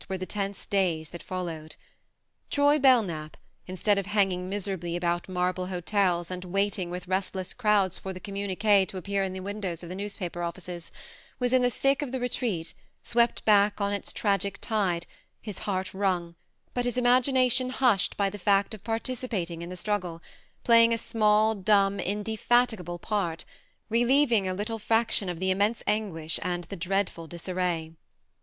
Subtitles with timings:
[0.09, 1.75] were the tense days that followed.
[2.49, 8.11] Troy Belknap, instead of hanging miserably about marble hotels and waiting with restless crowds for
[8.11, 10.91] the communiques to appear in the windows of the news paper offices,
[11.37, 15.05] was in the thick of the retreat, swept back on its tragic tide,
[15.39, 16.33] his heart wrung,
[16.73, 20.19] but his imagination hushed by the fact of participating in the struggle,
[20.63, 23.45] playing a small dumb inde fatigable part,
[23.87, 27.93] relieving a little fraction of the immense anguish and the dread ful disarray.